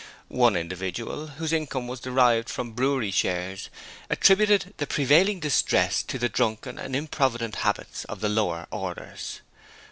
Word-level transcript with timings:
One 0.29 0.55
individual, 0.55 1.27
whose 1.37 1.53
income 1.53 1.87
was 1.87 1.99
derived 1.99 2.49
from 2.49 2.71
brewery 2.71 3.11
shares, 3.11 3.69
attributed 4.09 4.73
the 4.77 4.87
prevailing 4.87 5.39
distress 5.39 6.01
to 6.01 6.17
the 6.17 6.27
drunken 6.27 6.79
and 6.79 6.95
improvident 6.95 7.57
habits 7.57 8.03
of 8.05 8.19
the 8.19 8.27
lower 8.29 8.65
orders. 8.71 9.41